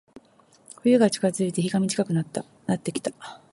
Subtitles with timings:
[0.83, 3.11] 冬が近づいて、日が短くなってきた。